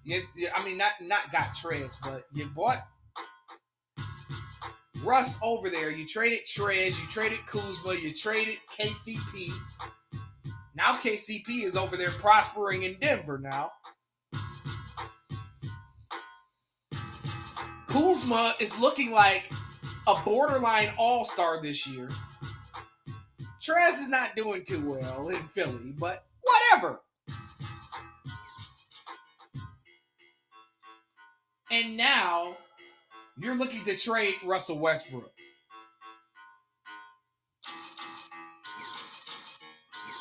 [0.03, 2.85] you, I mean, not not got Trez, but you bought
[5.01, 5.89] Russ over there.
[5.89, 9.51] You traded Trez, you traded Kuzma, you traded KCP.
[10.75, 13.71] Now KCP is over there prospering in Denver now.
[17.87, 19.43] Kuzma is looking like
[20.07, 22.09] a borderline all-star this year.
[23.63, 26.99] Trez is not doing too well in Philly, but whatever.
[31.71, 32.57] And now
[33.37, 35.31] you're looking to trade Russell Westbrook.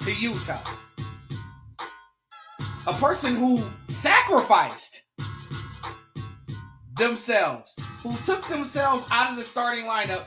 [0.02, 0.62] To Utah.
[2.86, 5.02] A person who sacrificed
[6.96, 10.26] themselves, who took themselves out of the starting lineup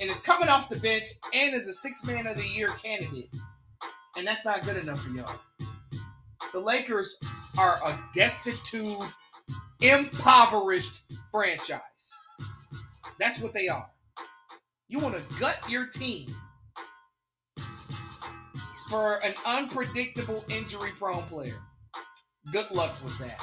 [0.00, 3.30] and is coming off the bench and is a six man of the year candidate.
[4.16, 5.40] And that's not good enough for y'all.
[6.52, 7.16] The Lakers
[7.56, 8.98] are a destitute,
[9.80, 12.12] impoverished franchise.
[13.18, 13.88] That's what they are.
[14.88, 16.34] You want to gut your team
[18.88, 21.58] for an unpredictable injury prone player.
[22.50, 23.40] Good luck with that.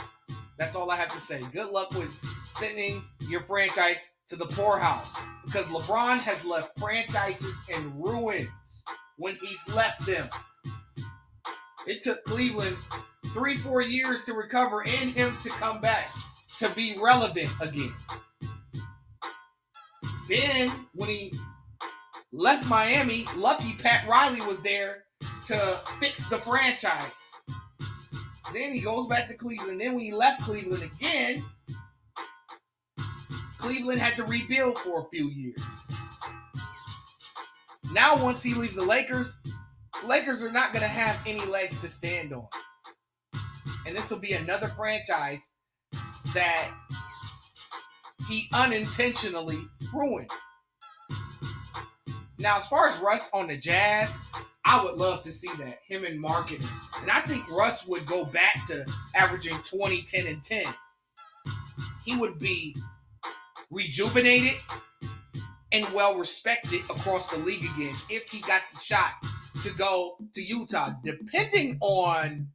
[0.58, 1.41] That's all I have to say.
[1.53, 2.10] Good luck with
[2.43, 5.15] sending your franchise to the poorhouse
[5.45, 8.84] because LeBron has left franchises in ruins
[9.17, 10.30] when he's left them.
[11.86, 12.78] It took Cleveland
[13.34, 16.07] three, four years to recover and him to come back
[16.57, 17.93] to be relevant again.
[20.28, 21.39] Then, when he
[22.34, 25.03] left Miami, lucky Pat Riley was there
[25.47, 27.32] to fix the franchise.
[28.53, 29.80] Then he goes back to Cleveland.
[29.80, 31.45] Then when he left Cleveland again,
[33.68, 35.61] Cleveland had to rebuild for a few years.
[37.91, 39.39] Now, once he leaves the Lakers,
[40.05, 42.47] Lakers are not going to have any legs to stand on.
[43.86, 45.49] And this will be another franchise
[46.34, 46.72] that
[48.30, 49.59] he unintentionally
[49.93, 50.32] ruined.
[52.38, 54.18] Now, as far as Russ on the Jazz,
[54.63, 56.70] I would love to see that him in marketing,
[57.01, 60.63] and I think Russ would go back to averaging 20, 10, and 10.
[62.05, 62.74] He would be
[63.70, 64.57] rejuvenated
[65.72, 69.11] and well respected across the league again if he got the shot
[69.63, 72.47] to go to Utah, depending on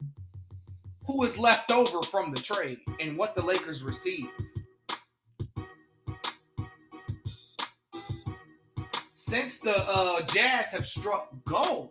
[1.06, 4.28] who is left over from the trade and what the Lakers receive.
[9.14, 11.90] Since the uh, Jazz have struck gold,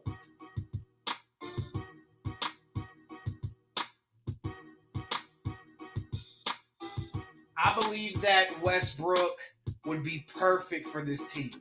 [7.64, 9.38] I believe that Westbrook
[9.86, 11.51] would be perfect for this team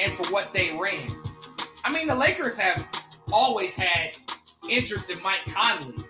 [0.00, 1.08] and for what they ran.
[1.84, 2.86] I mean, the Lakers have
[3.30, 4.12] always had
[4.70, 6.02] interest in Mike Conley.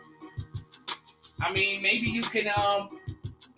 [1.41, 3.01] I mean, maybe you can um,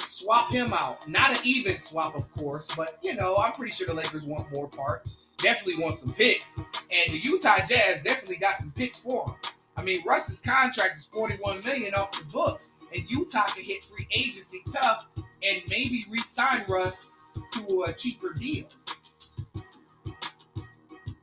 [0.00, 1.06] swap him out.
[1.08, 4.50] Not an even swap, of course, but you know, I'm pretty sure the Lakers want
[4.50, 5.28] more parts.
[5.38, 9.34] Definitely want some picks, and the Utah Jazz definitely got some picks for him.
[9.76, 14.06] I mean, Russ's contract is 41 million off the books, and Utah can hit free
[14.12, 15.08] agency tough
[15.42, 17.10] and maybe re-sign Russ
[17.52, 18.66] to a cheaper deal.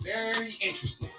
[0.01, 1.09] Very interesting.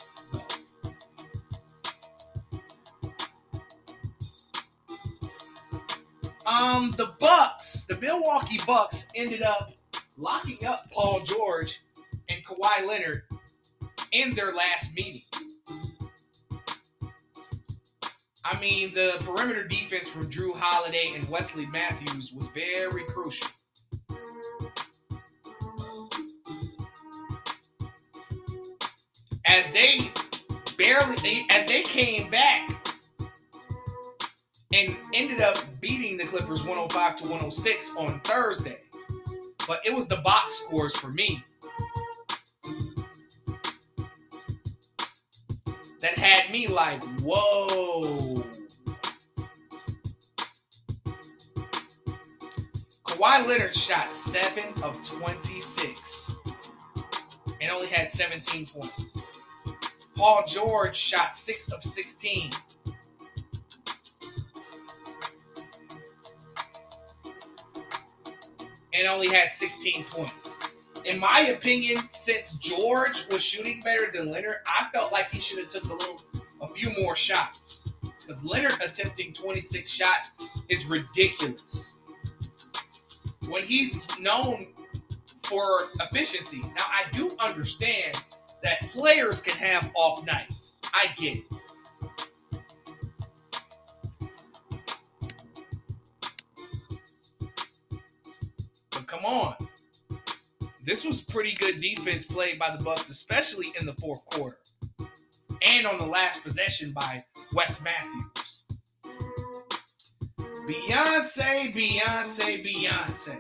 [6.47, 9.73] Um, the Bucks, the Milwaukee Bucks, ended up
[10.19, 11.81] locking up Paul George
[12.29, 13.23] and Kawhi Leonard
[14.13, 15.23] in their last meeting.
[18.45, 23.49] I mean, the perimeter defense from Jrue Holiday and Wesley Matthews was very crucial.
[29.47, 30.13] As they
[30.77, 32.71] barely, as they came back
[34.75, 38.79] and ended up beating the Clippers 105 to 106 on Thursday.
[39.67, 41.43] But it was the box scores for me
[46.05, 48.45] that had me like, whoa.
[53.07, 56.35] Kawhi Leonard shot 7 of 26
[57.59, 59.23] and only had 17 points.
[60.15, 62.51] Paul George shot 6 of 16
[68.93, 70.54] and only had 16 points.
[71.05, 75.59] In my opinion, since George was shooting better than Leonard, I felt like he should
[75.59, 76.21] have took a little,
[76.63, 77.83] a few more shots.
[78.01, 80.33] Because Leonard attempting 26 shots
[80.69, 81.99] is ridiculous.
[83.49, 84.75] When he's known
[85.45, 86.61] for efficiency.
[86.61, 88.17] Now, I do understand
[88.63, 90.77] that players can have off nights.
[90.93, 91.45] I get it.
[98.91, 99.64] But come on.
[100.85, 104.59] This was pretty good defense played by the Bucks, especially in the fourth quarter.
[105.63, 107.25] And on the last possession by
[107.55, 108.65] Wes Matthews.
[110.69, 113.39] Beyonce, Beyonce, Beyonce.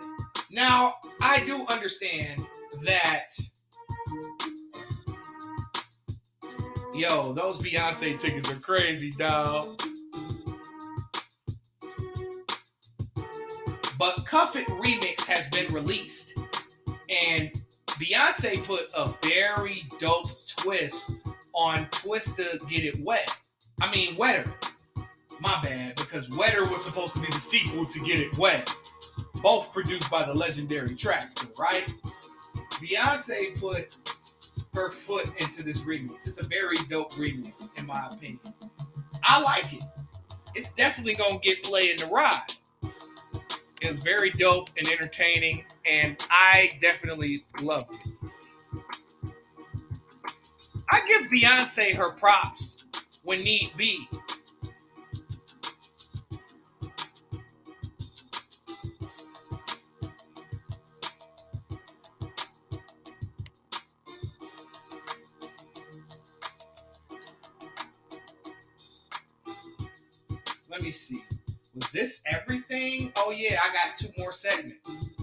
[0.51, 2.47] Now, I do understand
[2.84, 3.28] that
[6.95, 9.82] Yo, those Beyonce tickets are crazy, dog.
[13.99, 16.34] But Cuff It Remix has been released.
[17.15, 17.51] And
[17.89, 21.11] Beyonce put a very dope twist
[21.55, 23.31] on Twista Get It Wet.
[23.81, 24.53] I mean, Wetter.
[25.41, 28.71] My bad, because Wetter was supposed to be the sequel to Get It Wet.
[29.43, 31.85] Both produced by the legendary Traxster, right?
[32.75, 33.97] Beyonce put
[34.75, 36.27] her foot into this remix.
[36.27, 38.41] It's a very dope remix, in my opinion.
[39.23, 39.83] I like it.
[40.55, 42.55] It's definitely gonna get play in the ride.
[43.81, 48.31] It's very dope and entertaining, and I definitely love it.
[50.91, 52.85] I give Beyonce her props
[53.22, 54.09] when need be.
[74.35, 75.14] Segments.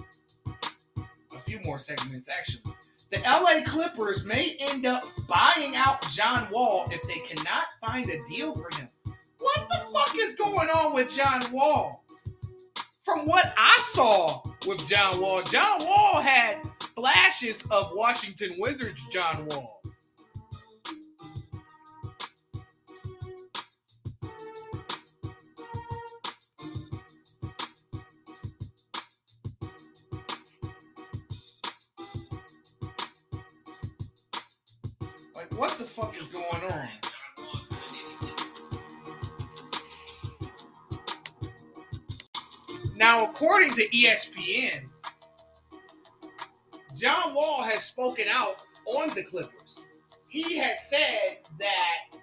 [1.33, 2.73] A few more segments actually.
[3.11, 8.19] The LA Clippers may end up buying out John Wall if they cannot find a
[8.29, 8.87] deal for him.
[9.37, 12.03] What the fuck is going on with John Wall?
[13.03, 16.59] From what I saw with John Wall, John Wall had
[16.95, 19.80] flashes of Washington Wizards John Wall.
[42.95, 44.83] Now, according to ESPN,
[46.95, 49.81] John Wall has spoken out on the Clippers.
[50.29, 52.17] He had said that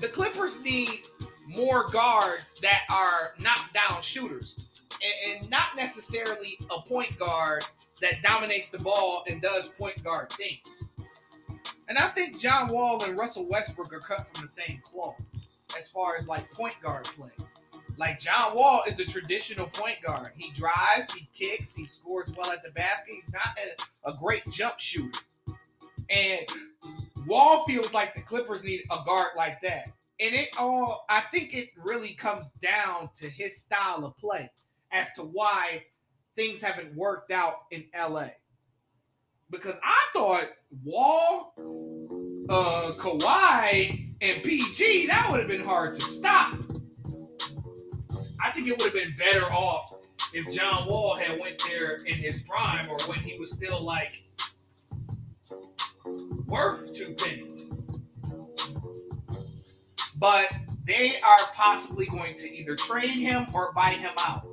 [0.00, 1.08] the Clippers need
[1.46, 7.64] more guards that are knockdown shooters and, and not necessarily a point guard
[8.00, 10.60] that dominates the ball and does point guard things.
[11.88, 15.20] And I think John Wall and Russell Westbrook are cut from the same cloth
[15.76, 17.30] as far as like point guard play.
[18.00, 20.32] Like John Wall is a traditional point guard.
[20.34, 23.16] He drives, he kicks, he scores well at the basket.
[23.22, 25.18] He's not a, a great jump shooter.
[26.08, 26.40] And
[27.26, 29.92] Wall feels like the Clippers need a guard like that.
[30.18, 34.50] And it all, I think it really comes down to his style of play
[34.92, 35.84] as to why
[36.36, 38.28] things haven't worked out in LA.
[39.50, 40.48] Because I thought
[40.82, 41.52] Wall,
[42.48, 46.69] uh, Kawhi, and PG, that would have been hard to stop.
[48.42, 49.94] I think it would have been better off
[50.32, 54.22] if John Wall had went there in his prime or when he was still like
[56.46, 57.70] worth two pennies.
[60.16, 60.52] But
[60.86, 64.46] they are possibly going to either trade him or buy him out.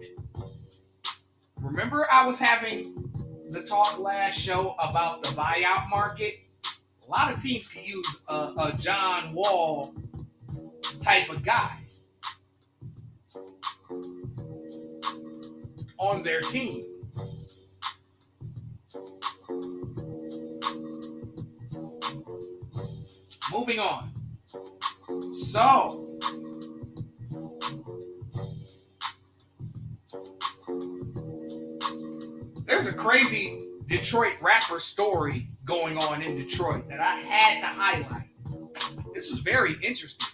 [1.60, 3.12] Remember, I was having
[3.50, 6.36] the talk last show about the buyout market.
[7.06, 9.94] A lot of teams can use a, a John Wall
[11.02, 11.87] type of guy
[16.00, 16.86] on their team.
[23.52, 24.12] Moving on.
[25.36, 26.20] So,
[32.66, 38.30] there's a crazy Detroit rapper story going on in Detroit that I had to highlight.
[39.14, 40.28] This was very interesting.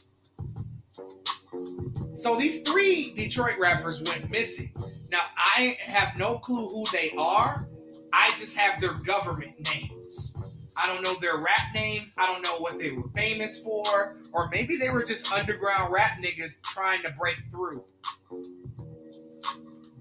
[2.16, 4.74] So these three Detroit rappers went missing.
[5.14, 7.68] Now I have no clue who they are.
[8.12, 10.36] I just have their government names.
[10.76, 12.14] I don't know their rap names.
[12.18, 16.18] I don't know what they were famous for, or maybe they were just underground rap
[16.20, 17.84] niggas trying to break through.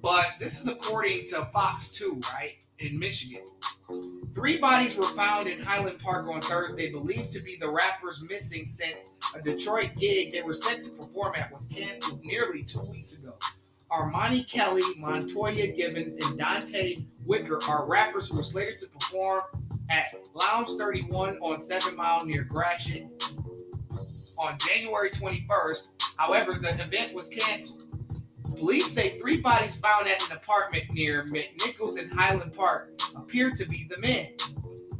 [0.01, 2.55] But this is according to Fox 2, right?
[2.79, 3.47] In Michigan.
[4.35, 8.67] Three bodies were found in Highland Park on Thursday, believed to be the rappers missing
[8.67, 13.13] since a Detroit gig they were set to perform at was canceled nearly two weeks
[13.13, 13.35] ago.
[13.93, 19.43] Armani Kelly, Montoya Givens, and Dante Wicker are rappers who were slated to perform
[19.91, 23.07] at Lounge 31 on 7 Mile near Gratiot
[24.39, 25.89] on January 21st.
[26.17, 27.83] However, the event was canceled.
[28.57, 33.67] Police say three bodies found at an apartment near McNichols in Highland Park appear to
[33.67, 34.29] be the men.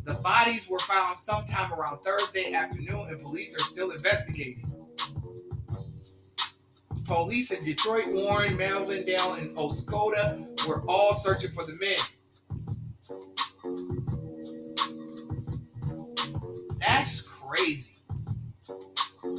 [0.05, 4.82] The bodies were found sometime around Thursday afternoon, and police are still investigating.
[7.05, 11.99] Police in Detroit, Warren, Melvindale, and Oscoda were all searching for the men.
[16.81, 18.03] That's crazy.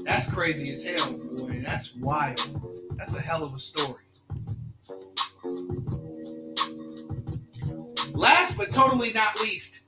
[0.03, 1.61] That's crazy as hell, boy.
[1.65, 2.39] That's wild.
[2.97, 4.03] That's a hell of a story.
[8.13, 9.81] Last but totally not least,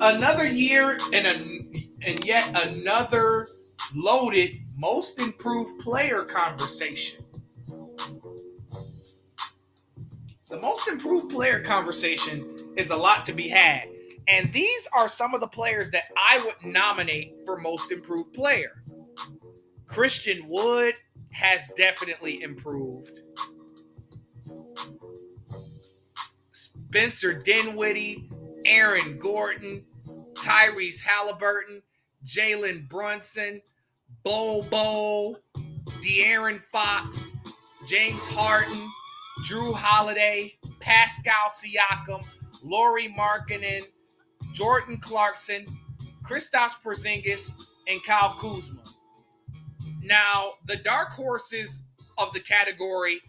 [0.00, 1.34] another year and a,
[2.06, 3.48] and yet another
[3.94, 7.24] loaded most improved player conversation.
[10.48, 13.88] The most improved player conversation is a lot to be had.
[14.28, 18.82] And these are some of the players that I would nominate for most improved player.
[19.86, 20.94] Christian Wood
[21.32, 23.20] has definitely improved.
[26.52, 28.30] Spencer Dinwiddie,
[28.64, 29.84] Aaron Gordon,
[30.34, 31.82] Tyrese Halliburton,
[32.24, 33.62] Jalen Brunson,
[34.26, 35.36] Bobo,
[36.02, 37.30] De'Aaron Fox,
[37.86, 38.90] James Harden,
[39.44, 42.24] Jrue Holiday, Pascal Siakam,
[42.64, 43.84] Lauri Markkanen,
[44.52, 45.64] Jordan Clarkson,
[46.24, 47.52] Kristaps Porzingis,
[47.86, 48.82] and Kyle Kuzma.
[50.02, 51.84] Now, the dark horses
[52.18, 53.20] of the category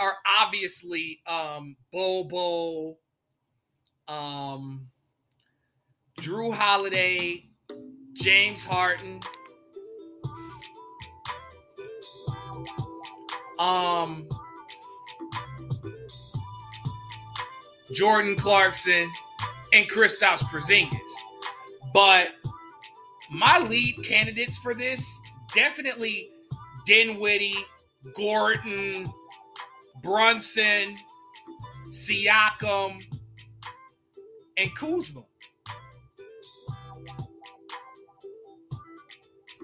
[0.00, 2.96] are obviously um Bobo,
[4.08, 4.88] um
[6.18, 7.50] Jrue Holiday,
[8.14, 9.20] James Harden,
[13.58, 14.28] um
[17.92, 19.10] Jordan Clarkson,
[19.72, 20.98] and Kristaps Porzingis.
[21.92, 22.28] But
[23.30, 25.04] my lead candidates for this
[25.54, 26.30] definitely
[26.86, 27.64] Dinwiddie,
[28.14, 29.06] Gordon,
[30.02, 30.96] Brunson,
[31.90, 33.02] Siakam,
[34.56, 35.22] and Kuzma.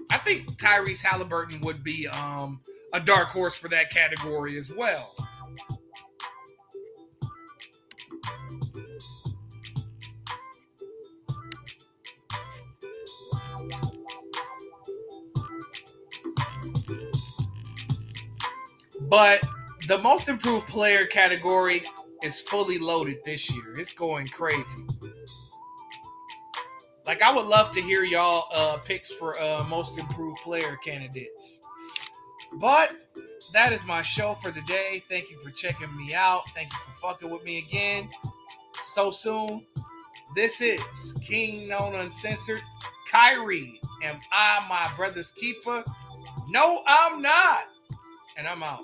[0.09, 2.61] I think Tyrese Halliburton would be um,
[2.95, 5.13] a dark horse for that category as well.
[19.01, 19.43] But
[19.89, 21.83] the most improved player category
[22.23, 23.77] is fully loaded this year.
[23.77, 24.85] It's going crazy.
[27.05, 31.59] Like I would love to hear y'all uh, picks for uh, most improved player candidates.
[32.59, 32.95] But
[33.53, 35.03] that is my show for the day.
[35.09, 36.49] Thank you for checking me out.
[36.51, 38.09] Thank you for fucking with me again.
[38.83, 39.65] So soon.
[40.35, 40.81] This is
[41.25, 42.61] Kingknown Uncensored.
[43.11, 43.79] Kyrie.
[44.03, 45.83] Am I my brother's keeper?
[46.49, 47.65] No, I'm not.
[48.37, 48.81] And I'm out.